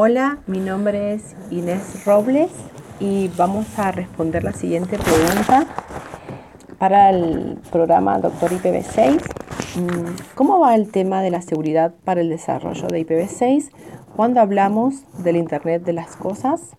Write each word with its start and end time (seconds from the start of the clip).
Hola, 0.00 0.38
mi 0.46 0.60
nombre 0.60 1.14
es 1.14 1.34
Inés 1.50 2.04
Robles 2.04 2.52
y 3.00 3.32
vamos 3.36 3.66
a 3.80 3.90
responder 3.90 4.44
la 4.44 4.52
siguiente 4.52 4.96
pregunta 4.96 5.66
para 6.78 7.10
el 7.10 7.58
programa 7.72 8.20
Doctor 8.20 8.52
IPv6. 8.52 9.20
Mm, 9.74 10.34
¿Cómo 10.36 10.60
va 10.60 10.76
el 10.76 10.92
tema 10.92 11.20
de 11.20 11.32
la 11.32 11.42
seguridad 11.42 11.94
para 12.04 12.20
el 12.20 12.28
desarrollo 12.28 12.86
de 12.86 13.04
IPv6 13.04 13.72
cuando 14.14 14.40
hablamos 14.40 15.02
del 15.24 15.34
Internet 15.34 15.82
de 15.82 15.94
las 15.94 16.14
Cosas? 16.14 16.76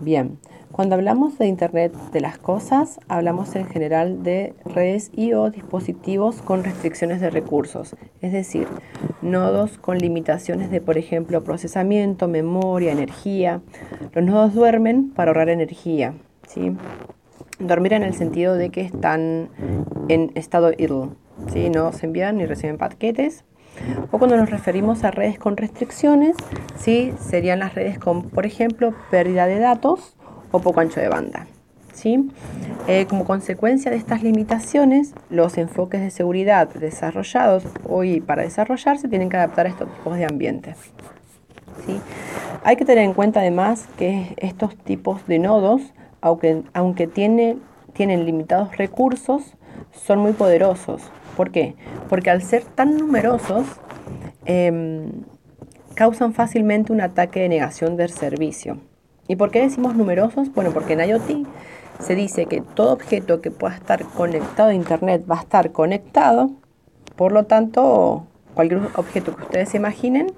Bien, 0.00 0.40
cuando 0.72 0.94
hablamos 0.94 1.38
de 1.38 1.46
Internet 1.46 1.92
de 2.12 2.20
las 2.20 2.38
Cosas, 2.38 3.00
hablamos 3.08 3.56
en 3.56 3.66
general 3.66 4.22
de 4.22 4.54
redes 4.64 5.10
y 5.14 5.32
o 5.32 5.50
dispositivos 5.50 6.42
con 6.42 6.62
restricciones 6.62 7.20
de 7.20 7.30
recursos, 7.30 7.96
es 8.20 8.32
decir, 8.32 8.68
nodos 9.22 9.78
con 9.78 9.98
limitaciones 9.98 10.70
de, 10.70 10.80
por 10.80 10.98
ejemplo, 10.98 11.42
procesamiento, 11.42 12.28
memoria, 12.28 12.92
energía. 12.92 13.60
Los 14.12 14.24
nodos 14.24 14.54
duermen 14.54 15.10
para 15.10 15.30
ahorrar 15.30 15.48
energía. 15.48 16.14
¿sí? 16.46 16.76
Dormir 17.58 17.94
en 17.94 18.02
el 18.02 18.14
sentido 18.14 18.54
de 18.54 18.70
que 18.70 18.82
están 18.82 19.48
en 20.08 20.30
estado 20.34 20.72
idle, 20.72 21.08
¿sí? 21.52 21.70
no 21.70 21.92
se 21.92 22.06
envían 22.06 22.36
ni 22.36 22.46
reciben 22.46 22.78
paquetes. 22.78 23.44
O 24.10 24.18
cuando 24.18 24.36
nos 24.36 24.50
referimos 24.50 25.04
a 25.04 25.10
redes 25.10 25.38
con 25.38 25.56
restricciones, 25.56 26.36
¿sí? 26.76 27.12
serían 27.18 27.58
las 27.60 27.74
redes 27.74 27.98
con, 27.98 28.22
por 28.22 28.44
ejemplo, 28.44 28.92
pérdida 29.10 29.46
de 29.46 29.58
datos 29.60 30.17
o 30.50 30.60
poco 30.60 30.80
ancho 30.80 31.00
de 31.00 31.08
banda. 31.08 31.46
¿sí? 31.98 32.30
Eh, 32.86 33.06
como 33.06 33.24
consecuencia 33.24 33.90
de 33.90 33.96
estas 33.96 34.22
limitaciones, 34.22 35.14
los 35.30 35.58
enfoques 35.58 36.00
de 36.00 36.10
seguridad 36.10 36.68
desarrollados 36.68 37.64
hoy 37.88 38.20
para 38.20 38.42
desarrollarse 38.42 39.08
tienen 39.08 39.28
que 39.28 39.36
adaptar 39.36 39.66
a 39.66 39.70
estos 39.70 39.92
tipos 39.92 40.16
de 40.16 40.24
ambientes. 40.24 40.76
¿sí? 41.86 42.00
Hay 42.64 42.76
que 42.76 42.84
tener 42.84 43.04
en 43.04 43.14
cuenta 43.14 43.40
además 43.40 43.88
que 43.96 44.34
estos 44.36 44.76
tipos 44.76 45.26
de 45.26 45.38
nodos, 45.38 45.82
aunque, 46.20 46.62
aunque 46.72 47.06
tiene, 47.06 47.58
tienen 47.92 48.24
limitados 48.24 48.76
recursos, 48.76 49.56
son 49.92 50.20
muy 50.20 50.32
poderosos. 50.32 51.02
¿Por 51.36 51.50
qué? 51.50 51.74
Porque 52.08 52.30
al 52.30 52.42
ser 52.42 52.64
tan 52.64 52.96
numerosos, 52.96 53.66
em, 54.44 55.10
causan 55.94 56.32
fácilmente 56.32 56.92
un 56.92 57.00
ataque 57.00 57.40
de 57.40 57.48
negación 57.48 57.96
del 57.96 58.10
servicio. 58.10 58.78
¿Y 59.28 59.36
por 59.36 59.50
qué 59.50 59.60
decimos 59.60 59.94
numerosos? 59.94 60.52
Bueno, 60.54 60.72
porque 60.72 60.94
en 60.94 61.00
IoT 61.00 61.46
se 62.00 62.14
dice 62.14 62.46
que 62.46 62.62
todo 62.62 62.94
objeto 62.94 63.42
que 63.42 63.50
pueda 63.50 63.74
estar 63.74 64.02
conectado 64.04 64.70
a 64.70 64.74
Internet 64.74 65.24
va 65.30 65.36
a 65.36 65.42
estar 65.42 65.70
conectado, 65.70 66.50
por 67.14 67.32
lo 67.32 67.44
tanto, 67.44 68.26
cualquier 68.54 68.80
objeto 68.96 69.36
que 69.36 69.42
ustedes 69.42 69.68
se 69.68 69.76
imaginen 69.76 70.32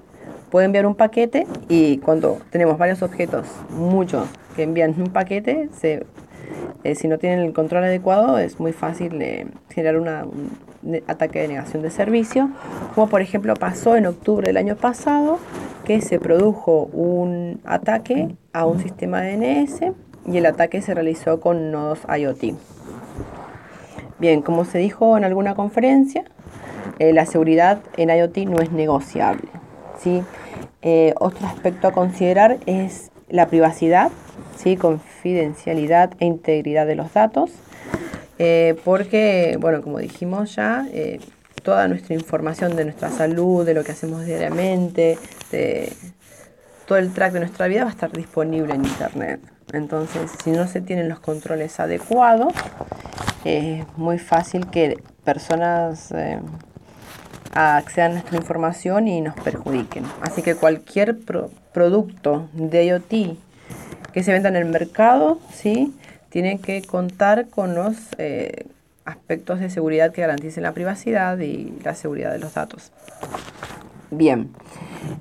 puede 0.49 0.65
enviar 0.65 0.85
un 0.85 0.95
paquete 0.95 1.47
y 1.69 1.99
cuando 1.99 2.39
tenemos 2.49 2.77
varios 2.77 3.01
objetos, 3.01 3.47
muchos 3.69 4.27
que 4.55 4.63
envían 4.63 4.93
un 4.99 5.11
paquete, 5.11 5.69
eh, 6.83 6.95
si 6.95 7.07
no 7.07 7.17
tienen 7.17 7.39
el 7.39 7.53
control 7.53 7.85
adecuado 7.85 8.37
es 8.37 8.59
muy 8.59 8.73
fácil 8.73 9.21
eh, 9.21 9.47
generar 9.69 9.95
un 9.97 10.09
ataque 11.07 11.39
de 11.39 11.47
negación 11.47 11.81
de 11.81 11.91
servicio, 11.91 12.49
como 12.93 13.07
por 13.07 13.21
ejemplo 13.21 13.53
pasó 13.53 13.95
en 13.95 14.07
octubre 14.07 14.47
del 14.47 14.57
año 14.57 14.75
pasado, 14.75 15.39
se 15.99 16.19
produjo 16.19 16.85
un 16.93 17.59
ataque 17.65 18.35
a 18.53 18.65
un 18.65 18.79
sistema 18.79 19.21
DNS 19.21 19.81
y 20.25 20.37
el 20.37 20.45
ataque 20.45 20.81
se 20.81 20.93
realizó 20.93 21.41
con 21.41 21.71
nodos 21.71 21.99
IoT. 22.07 22.55
Bien, 24.19 24.41
como 24.41 24.63
se 24.63 24.77
dijo 24.77 25.17
en 25.17 25.25
alguna 25.25 25.55
conferencia, 25.55 26.23
eh, 26.99 27.11
la 27.11 27.25
seguridad 27.25 27.79
en 27.97 28.09
IoT 28.11 28.37
no 28.45 28.61
es 28.61 28.71
negociable. 28.71 29.49
¿sí? 29.99 30.21
Eh, 30.81 31.13
otro 31.19 31.47
aspecto 31.47 31.87
a 31.87 31.91
considerar 31.91 32.59
es 32.67 33.11
la 33.29 33.47
privacidad, 33.47 34.11
¿sí? 34.55 34.77
confidencialidad 34.77 36.13
e 36.19 36.25
integridad 36.25 36.85
de 36.85 36.95
los 36.95 37.11
datos, 37.13 37.51
eh, 38.37 38.75
porque, 38.85 39.57
bueno, 39.59 39.81
como 39.81 39.97
dijimos 39.97 40.55
ya, 40.55 40.85
toda 41.63 41.87
nuestra 41.87 42.15
información 42.15 42.75
de 42.75 42.85
nuestra 42.85 43.09
salud, 43.09 43.65
de 43.65 43.73
lo 43.73 43.83
que 43.83 43.91
hacemos 43.91 44.25
diariamente, 44.25 45.17
de 45.51 45.93
todo 46.85 46.97
el 46.97 47.13
track 47.13 47.33
de 47.33 47.39
nuestra 47.39 47.67
vida 47.67 47.83
va 47.83 47.89
a 47.89 47.93
estar 47.93 48.11
disponible 48.11 48.73
en 48.73 48.85
Internet. 48.85 49.39
Entonces, 49.73 50.31
si 50.43 50.51
no 50.51 50.67
se 50.67 50.81
tienen 50.81 51.07
los 51.07 51.19
controles 51.19 51.79
adecuados, 51.79 52.53
es 53.45 53.85
muy 53.97 54.19
fácil 54.19 54.67
que 54.67 55.01
personas 55.23 56.11
eh, 56.11 56.39
accedan 57.53 58.11
a 58.11 58.13
nuestra 58.15 58.37
información 58.37 59.07
y 59.07 59.21
nos 59.21 59.35
perjudiquen. 59.35 60.05
Así 60.21 60.41
que 60.41 60.55
cualquier 60.55 61.17
producto 61.73 62.49
de 62.53 62.85
IoT 62.85 63.37
que 64.11 64.23
se 64.23 64.33
venda 64.33 64.49
en 64.49 64.57
el 64.57 64.65
mercado, 64.65 65.39
¿sí? 65.53 65.93
tiene 66.29 66.59
que 66.59 66.81
contar 66.81 67.49
con 67.49 67.75
los 67.75 67.95
eh, 68.17 68.65
aspectos 69.05 69.59
de 69.59 69.69
seguridad 69.69 70.11
que 70.11 70.21
garanticen 70.21 70.63
la 70.63 70.73
privacidad 70.73 71.37
y 71.39 71.73
la 71.83 71.95
seguridad 71.95 72.31
de 72.31 72.39
los 72.39 72.53
datos. 72.53 72.91
Bien, 74.11 74.51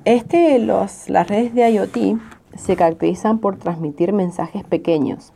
este, 0.04 0.58
los, 0.58 1.08
las 1.08 1.28
redes 1.28 1.54
de 1.54 1.70
IoT 1.70 2.19
se 2.56 2.76
caracterizan 2.76 3.38
por 3.38 3.56
transmitir 3.56 4.12
mensajes 4.12 4.64
pequeños. 4.64 5.32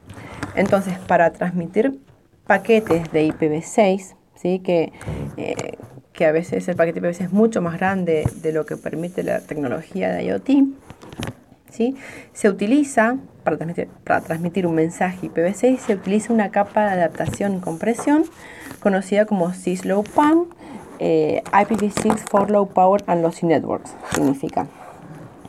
Entonces, 0.57 0.99
para 0.99 1.33
transmitir 1.33 1.99
paquetes 2.47 3.11
de 3.13 3.29
IPv6, 3.29 4.15
¿sí? 4.35 4.59
que, 4.59 4.93
eh, 5.37 5.77
que 6.13 6.27
a 6.27 6.33
veces 6.33 6.67
el 6.69 6.77
paquete 6.77 7.01
IPv6 7.01 7.21
es 7.21 7.33
mucho 7.33 7.63
más 7.63 7.79
grande 7.79 8.25
de 8.43 8.53
lo 8.53 8.67
que 8.67 8.77
permite 8.77 9.23
la 9.23 9.41
tecnología 9.41 10.13
de 10.13 10.25
IoT, 10.25 10.51
¿sí? 11.71 11.97
se 12.33 12.49
utiliza, 12.49 13.17
para 13.45 13.57
transmitir, 13.57 13.89
para 14.05 14.21
transmitir 14.23 14.67
un 14.67 14.75
mensaje 14.75 15.29
IPv6, 15.29 15.79
se 15.79 15.95
utiliza 15.95 16.33
una 16.33 16.51
capa 16.51 16.87
de 16.87 16.93
adaptación 16.93 17.57
y 17.57 17.61
compresión 17.61 18.25
conocida 18.81 19.27
como 19.27 19.53
SysLow-PAN, 19.53 20.47
eh, 20.99 21.43
IPv6 21.53 22.19
for 22.31 22.51
Low 22.51 22.69
Power 22.69 23.05
and 23.07 23.23
Lossy 23.23 23.47
Networks, 23.47 23.95
significa. 24.15 24.67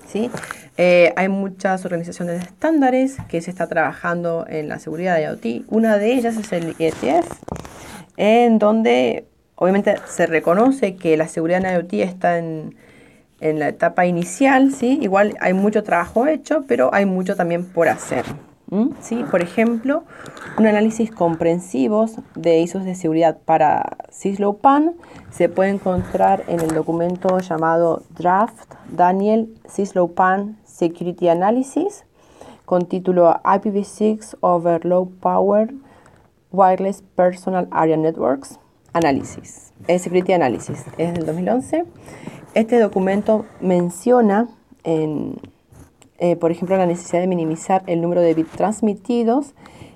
¿sí? 0.08 0.30
Eh, 0.78 1.14
hay 1.16 1.30
muchas 1.30 1.86
organizaciones 1.86 2.40
de 2.40 2.46
estándares 2.46 3.18
que 3.30 3.42
se 3.42 3.50
está 3.50 3.68
trabajando 3.68 4.46
en 4.48 4.68
la 4.68 4.80
seguridad 4.80 5.16
de 5.16 5.24
IoT. 5.24 5.66
Una 5.70 5.98
de 5.98 6.14
ellas 6.14 6.36
es 6.38 6.52
el 6.52 6.76
ETF, 6.80 7.32
en 8.18 8.60
donde 8.60 9.26
obviamente 9.56 9.96
se 10.06 10.26
reconoce 10.26 10.96
que 10.96 11.16
la 11.16 11.28
seguridad 11.28 11.66
en 11.66 11.76
IoT 11.76 11.94
está 11.94 12.38
en, 12.38 12.76
en 13.40 13.60
la 13.60 13.70
etapa 13.70 14.06
inicial, 14.06 14.72
¿sí? 14.72 15.00
Igual 15.02 15.36
hay 15.40 15.54
mucho 15.54 15.84
trabajo 15.84 16.28
hecho, 16.28 16.64
pero 16.68 16.94
hay 16.94 17.06
mucho 17.06 17.36
también 17.36 17.66
por 17.66 17.88
hacer. 17.88 18.26
¿Sí? 19.00 19.24
Por 19.30 19.42
ejemplo, 19.42 20.04
un 20.58 20.66
análisis 20.66 21.12
comprensivo 21.12 22.08
de 22.36 22.60
ISOs 22.60 22.84
de 22.84 22.96
seguridad 22.96 23.38
para 23.46 23.98
SysLow-PAN 24.10 24.96
se 25.30 25.50
puede 25.50 25.70
encontrar 25.70 26.44
en 26.48 26.60
el 26.60 26.70
documento 26.70 27.40
llamado 27.40 28.02
Draft 28.18 28.74
Daniel 28.90 29.54
SysLow-PAN 29.70 30.58
Security 30.66 31.30
Analysis 31.30 32.06
con 32.66 32.88
título 32.88 33.40
IPv6 33.44 34.38
over 34.42 34.84
Low 34.84 35.10
Power 35.22 35.74
Wireless 36.52 37.04
Personal 37.16 37.68
Area 37.72 37.98
Networks 37.98 38.60
Analysis, 38.96 39.74
eh, 39.90 40.00
Security 40.00 40.32
Analysis, 40.32 40.86
es 40.98 41.14
del 41.14 41.26
2011. 41.26 41.84
Este 42.54 42.80
documento 42.80 43.46
menciona 43.60 44.48
en, 44.86 45.36
eh, 46.18 46.38
por 46.38 46.52
ejemplo, 46.52 46.78
la 46.78 46.86
necesidad 46.86 47.20
de 47.20 47.28
minimizar 47.28 47.84
el 47.88 48.02
número 48.02 48.22
de 48.22 48.34
bits 48.34 48.52
transmitidos, 48.52 49.54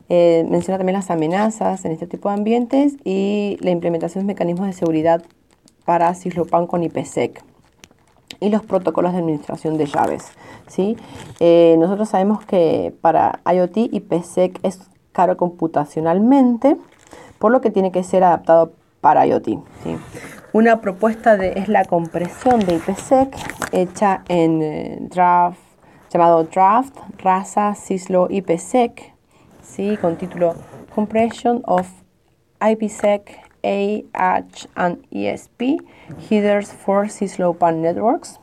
eh, 0.09 0.45
menciona 0.49 0.77
también 0.77 0.97
las 0.97 1.09
amenazas 1.11 1.85
en 1.85 1.93
este 1.93 2.07
tipo 2.07 2.27
de 2.27 2.35
ambientes 2.35 2.97
y 3.05 3.57
la 3.61 3.69
implementación 3.69 4.25
de 4.25 4.33
mecanismos 4.33 4.67
de 4.67 4.73
seguridad 4.73 5.23
para 5.85 6.13
Syslopan 6.13 6.67
con 6.67 6.83
IPsec 6.83 7.41
y 8.41 8.49
los 8.49 8.63
protocolos 8.65 9.13
de 9.13 9.19
administración 9.19 9.77
de 9.77 9.85
llaves. 9.85 10.25
¿sí? 10.67 10.97
Eh, 11.39 11.77
nosotros 11.79 12.09
sabemos 12.09 12.44
que 12.44 12.94
para 13.00 13.39
IoT 13.50 13.77
IPsec 13.77 14.59
es 14.63 14.81
caro 15.13 15.38
computacionalmente, 15.38 16.75
por 17.38 17.53
lo 17.53 17.62
que 17.62 17.71
tiene 17.71 17.94
que 17.94 18.03
ser 18.03 18.25
adaptado 18.25 18.74
para 19.01 19.25
IoT. 19.25 19.46
¿sí? 19.84 19.98
Una 20.54 20.81
propuesta 20.81 21.38
de, 21.38 21.54
es 21.56 21.68
la 21.68 21.86
compresión 21.86 22.60
de 22.60 22.75
IPsec 22.75 23.36
hecha 23.72 24.24
en 24.28 25.10
draft, 25.10 25.60
llamado 26.12 26.44
Draft 26.44 26.98
Rasa 27.19 27.75
Syslo 27.75 28.28
IPsec, 28.30 29.13
¿sí? 29.62 29.98
con 29.98 30.18
título 30.18 30.56
Compression 30.94 31.62
of 31.66 31.88
IPsec 32.62 33.40
AH 33.63 34.68
and 34.75 35.06
ESP 35.12 35.80
headers 36.30 36.72
for 36.74 37.10
Syslopan 37.10 37.81
networks. 37.81 38.40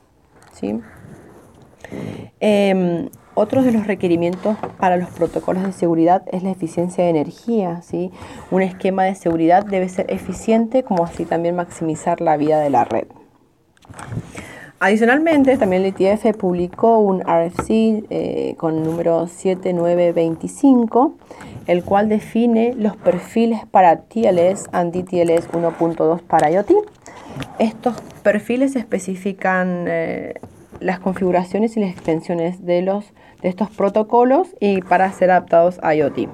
¿sí? 0.53 0.81
Eh, 2.41 3.08
otro 3.36 3.62
de 3.62 3.70
los 3.70 3.86
requerimientos 3.86 4.56
para 4.78 4.96
los 4.96 5.10
protocolos 5.10 5.62
de 5.62 5.72
seguridad 5.72 6.22
es 6.32 6.42
la 6.42 6.50
eficiencia 6.50 7.04
de 7.04 7.10
energía. 7.10 7.82
¿sí? 7.82 8.10
Un 8.50 8.62
esquema 8.62 9.04
de 9.04 9.14
seguridad 9.14 9.64
debe 9.64 9.88
ser 9.88 10.06
eficiente 10.08 10.82
como 10.82 11.04
así 11.04 11.26
también 11.26 11.54
maximizar 11.54 12.20
la 12.22 12.36
vida 12.38 12.58
de 12.58 12.70
la 12.70 12.84
red. 12.84 13.06
Adicionalmente, 14.80 15.56
también 15.58 15.84
el 15.84 15.88
ITF 15.88 16.36
publicó 16.36 16.98
un 16.98 17.20
RFC 17.20 17.70
eh, 18.10 18.54
con 18.58 18.82
número 18.82 19.26
7925, 19.26 21.14
el 21.66 21.84
cual 21.84 22.08
define 22.08 22.74
los 22.74 22.96
perfiles 22.96 23.60
para 23.70 24.02
TLS 24.02 24.66
and 24.72 24.94
DTLS 24.94 25.50
1.2 25.50 26.20
para 26.22 26.50
IoT. 26.50 26.72
Estos 27.58 27.96
perfiles 28.22 28.76
especifican 28.76 29.86
eh, 29.88 30.34
las 30.81 31.00
configuraciones 31.00 31.76
y 31.76 31.81
las 31.81 31.90
extensiones 31.90 32.64
de, 32.64 32.82
los, 32.82 33.12
de 33.43 33.49
estos 33.49 33.70
protocolos 33.70 34.49
y 34.61 34.82
para 34.82 35.11
ser 35.12 35.31
adaptados 35.31 35.78
a 35.82 35.94
IoT 35.94 36.28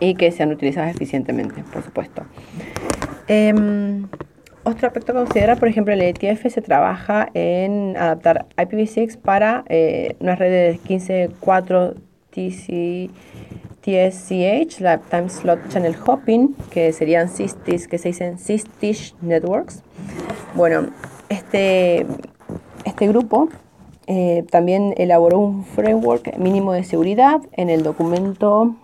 y 0.00 0.14
que 0.14 0.30
sean 0.30 0.52
utilizados 0.52 0.90
eficientemente, 0.90 1.62
por 1.72 1.82
supuesto. 1.82 2.22
Em, 3.28 4.06
otro 4.64 4.88
aspecto 4.88 5.12
a 5.12 5.14
considerar, 5.14 5.58
por 5.58 5.68
ejemplo, 5.68 5.94
el 5.94 6.02
ETF 6.02 6.52
se 6.52 6.60
trabaja 6.60 7.28
en 7.34 7.96
adaptar 7.96 8.46
IPv6 8.56 9.16
para 9.16 9.64
eh, 9.68 10.16
una 10.20 10.34
red 10.34 10.50
de 10.50 10.80
15.4 10.80 11.94
TSCH, 13.86 14.80
la 14.80 15.00
Slot 15.28 15.68
Channel 15.68 15.96
Hopping, 16.04 16.54
que 16.70 16.92
serían 16.92 17.28
SysTish, 17.28 17.86
que 17.86 17.98
se 17.98 18.08
dicen 18.08 18.38
SysTish 18.38 19.14
Networks. 19.22 19.82
Bueno, 20.54 20.88
este, 21.28 22.06
este 22.86 23.06
grupo 23.08 23.48
eh, 24.06 24.44
también 24.50 24.94
elaboró 24.96 25.38
un 25.40 25.64
framework 25.64 26.38
mínimo 26.38 26.72
de 26.72 26.84
seguridad 26.84 27.40
en 27.52 27.68
el 27.68 27.82
documento 27.82 28.76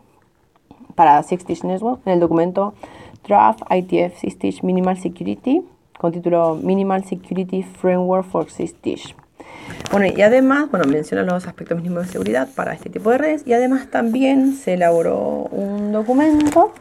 para 0.95 1.23
SysTish 1.23 1.63
Network, 1.65 2.01
en 2.05 2.15
el 2.15 2.21
documento 2.21 2.75
Draft 3.27 3.63
ITF 3.71 4.19
SysTish 4.19 4.63
Minimal 4.63 4.99
Security 4.99 5.63
con 5.97 6.13
título 6.13 6.57
Minimal 6.57 7.05
Security 7.05 7.63
Framework 7.63 8.27
for 8.27 8.51
SysTish. 8.51 9.15
Bueno, 9.93 10.07
y 10.07 10.21
además, 10.23 10.69
bueno, 10.71 10.87
menciona 10.87 11.23
los 11.23 11.47
aspectos 11.47 11.77
mínimos 11.77 12.07
de 12.07 12.13
seguridad 12.13 12.49
para 12.57 12.75
este 12.75 12.91
tipo 12.91 13.11
de 13.11 13.19
redes 13.19 13.43
y 13.47 13.53
además 13.53 13.89
también 13.89 14.55
se 14.55 14.75
elaboró 14.75 15.49
un 15.53 15.93
documento 15.93 16.73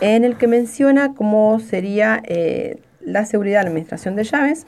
en 0.00 0.24
el 0.24 0.36
que 0.36 0.48
menciona 0.48 1.14
cómo 1.14 1.60
sería 1.60 2.20
eh, 2.24 2.80
la 3.00 3.24
seguridad 3.26 3.60
de 3.60 3.64
la 3.64 3.70
administración 3.70 4.16
de 4.16 4.24
llaves. 4.24 4.66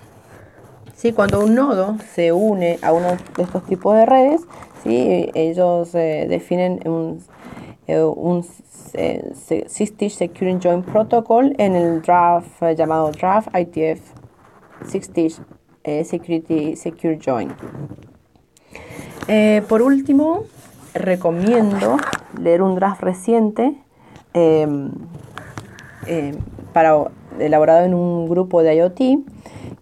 ¿Sí? 1.00 1.12
Cuando 1.12 1.43
un 1.43 1.55
nodo 1.55 1.97
se 2.14 2.31
une 2.32 2.79
a 2.82 2.93
uno 2.93 3.17
de 3.37 3.43
estos 3.43 3.64
tipos 3.64 3.97
de 3.97 4.05
redes, 4.05 4.43
¿sí? 4.82 5.31
ellos 5.35 5.94
eh, 5.94 6.26
definen 6.29 6.81
un, 6.87 7.23
eh, 7.87 8.02
un 8.02 8.44
eh, 8.93 9.32
Secure 9.67 10.58
Join 10.62 10.82
Protocol 10.82 11.55
en 11.56 11.75
el 11.75 12.02
draft 12.02 12.62
eh, 12.62 12.75
llamado 12.76 13.12
Draft 13.12 13.49
ITF 13.58 14.00
eh, 15.85 16.05
Security 16.05 16.76
Secure 16.76 17.19
Join. 17.25 17.50
por 19.69 19.81
último, 19.81 20.44
recomiendo 20.93 21.97
leer 22.38 22.61
un 22.61 22.75
draft 22.75 23.02
reciente 23.02 23.75
em, 24.35 24.91
em, 26.06 26.37
elaborado 27.38 27.87
en 27.87 27.94
un 27.94 28.29
grupo 28.29 28.62
de 28.62 28.75
IoT 28.76 29.00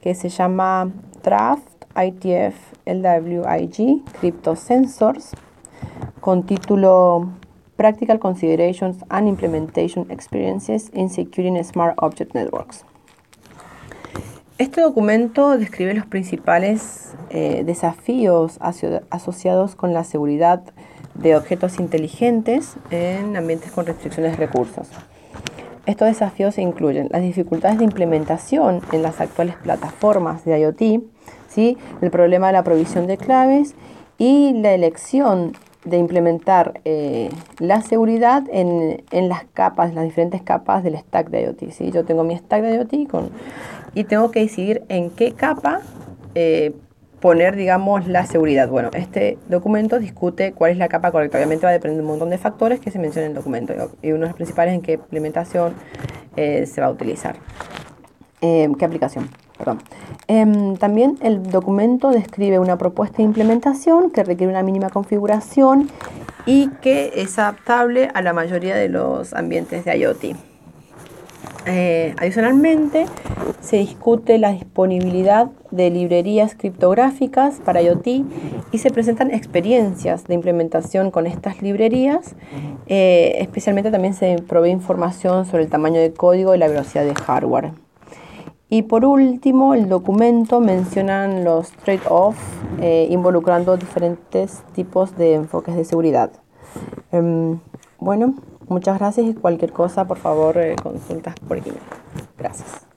que 0.01 0.15
se 0.15 0.29
llama 0.29 0.93
Draft 1.23 1.85
ITF 1.97 2.55
LWIG 2.87 4.05
Crypto 4.21 4.57
Sensors 4.57 5.33
con 6.21 6.45
título 6.45 7.31
Practical 7.77 8.19
Considerations 8.19 9.05
and 9.09 9.29
Implementation 9.29 10.11
Experiences 10.11 10.91
in 10.93 11.09
Securing 11.09 11.63
Smart 11.65 11.95
Object 11.99 12.35
Networks. 12.35 12.85
Este 14.59 14.81
documento 14.81 15.57
describe 15.57 15.95
los 15.95 16.07
principales 16.07 17.15
eh, 17.31 17.63
desafíos 17.65 18.59
asociados 18.61 19.77
con 19.77 19.95
la 19.95 20.03
seguridad 20.03 20.63
de 21.15 21.37
objetos 21.37 21.79
inteligentes 21.79 22.75
en 22.91 23.37
ambientes 23.37 23.71
con 23.71 23.87
restricciones 23.87 24.33
de 24.33 24.47
recursos. 24.47 24.89
Estos 25.89 26.09
desafíos 26.09 26.59
incluyen 26.59 27.09
las 27.11 27.23
dificultades 27.23 27.79
de 27.79 27.85
implementación 27.85 28.83
en 28.93 29.01
las 29.01 29.23
actuales 29.23 29.57
plataformas 29.57 30.45
de 30.45 30.61
IoT, 30.61 31.03
¿sí? 31.49 31.79
el 32.03 32.11
problema 32.11 32.49
de 32.49 32.53
la 32.53 32.63
provisión 32.63 33.07
de 33.07 33.17
claves 33.17 33.75
y 34.19 34.53
la 34.53 34.73
elección 34.73 35.55
de 35.87 35.97
implementar 35.97 36.83
eh, 36.85 37.31
la 37.59 37.81
seguridad 37.81 38.45
en, 38.53 39.03
las 39.31 39.45
capas, 39.55 39.95
las 39.95 40.05
diferentes 40.05 40.43
capas 40.43 40.85
del 40.85 40.95
stack 40.99 41.31
de 41.31 41.45
IoT. 41.45 41.71
¿sí? 41.71 41.91
Yo 41.91 42.05
tengo 42.05 42.23
mi 42.23 42.37
stack 42.37 42.61
de 42.65 42.75
IoT 42.75 43.09
con, 43.11 43.31
y 43.95 44.05
tengo 44.05 44.31
que 44.31 44.41
decidir 44.41 44.83
en 44.91 45.09
qué 45.09 45.33
capa 45.33 45.81
eh, 46.35 46.75
poner, 47.21 47.57
digamos, 47.57 48.07
la 48.07 48.27
seguridad. 48.27 48.69
Bueno, 48.69 48.91
este 48.95 49.39
documento 49.49 49.99
discute 49.99 50.53
cuál 50.53 50.73
es 50.73 50.79
la 50.79 50.89
capa 50.89 51.11
correcta. 51.11 51.39
Obviamente 51.39 51.67
va 51.67 51.71
a 51.71 51.73
depender 51.73 51.97
de 51.97 52.03
un 52.03 52.09
montón 52.09 52.31
de 52.31 52.39
factores 52.39 52.81
que 52.81 52.91
se 52.91 52.99
mencionan 52.99 53.31
en 53.31 53.37
el 53.37 53.37
documento 53.37 53.75
y 54.03 54.13
uno 54.13 54.23
de 54.23 54.27
los 54.29 54.35
principales 54.35 54.75
en 54.75 54.83
qué 54.83 54.93
implementación 54.95 55.75
eh, 56.37 56.67
se 56.67 56.81
va 56.81 56.89
a 56.89 56.91
utilizar. 56.91 57.37
qué 58.41 58.85
aplicación. 58.85 59.29
Perdón. 59.59 59.81
Em, 60.29 60.77
también 60.77 61.19
el 61.21 61.43
documento 61.43 62.11
describe 62.11 62.61
una 62.61 62.79
propuesta 62.79 63.17
de 63.19 63.25
implementación 63.25 64.11
que 64.11 64.23
requiere 64.23 64.53
una 64.53 64.63
mínima 64.63 64.89
configuración 64.89 65.91
y 66.47 66.69
que 66.81 67.13
es 67.17 67.39
adaptable 67.39 68.09
a 68.15 68.23
la 68.23 68.33
mayoría 68.33 68.77
de 68.77 68.89
los 68.89 69.35
ambientes 69.35 69.85
de 69.85 69.99
IoT. 69.99 70.37
Eh, 71.67 72.15
adicionalmente, 72.19 73.07
se 73.61 73.79
discute 73.79 74.39
la 74.39 74.53
disponibilidad 74.53 75.51
de 75.71 75.91
librerías 75.91 76.55
criptográficas 76.55 77.61
para 77.65 77.83
IoT 77.83 78.07
y 78.73 78.79
se 78.79 78.91
presentan 78.91 79.31
experiencias 79.31 80.25
de 80.25 80.35
implementación 80.35 81.11
con 81.11 81.27
estas 81.27 81.63
librerías. 81.63 82.35
Eh, 82.87 83.37
especialmente 83.41 83.91
también 83.91 84.15
se 84.15 84.37
provee 84.47 84.71
información 84.71 85.47
sobre 85.47 85.65
el 85.65 85.71
tamaño 85.71 86.01
de 86.01 86.13
código 86.13 86.55
y 86.55 86.59
la 86.59 86.69
velocidad 86.69 87.05
de 87.05 87.15
hardware. 87.15 87.73
Y 88.71 88.83
por 88.83 89.05
último, 89.05 89.73
el 89.73 89.89
documento 89.89 90.61
menciona 90.61 91.27
los 91.27 91.71
trade-offs 91.73 92.39
eh, 92.81 93.07
involucrando 93.11 93.77
diferentes 93.79 94.63
tipos 94.75 95.17
de 95.17 95.35
enfoques 95.35 95.75
de 95.75 95.85
seguridad. 95.85 96.31
Em, 97.11 97.61
bueno, 97.99 98.35
muchas 98.69 98.99
gracias 98.99 99.27
y 99.27 99.35
cualquier 99.35 99.73
cosa, 99.73 100.07
por 100.07 100.19
favor, 100.19 100.59
eh, 100.59 100.77
consultas 100.83 101.35
por 101.47 101.57
email. 101.57 101.79
Gracias. 102.37 102.88